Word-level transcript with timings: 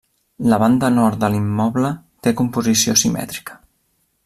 La 0.51 0.57
banda 0.61 0.89
nord 0.93 1.19
de 1.23 1.29
l'immoble 1.33 1.93
té 2.27 2.35
composició 2.41 2.99
simètrica. 3.05 3.61